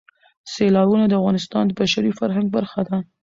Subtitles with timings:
[0.53, 2.97] سیلابونه د افغانستان د بشري فرهنګ برخه ده.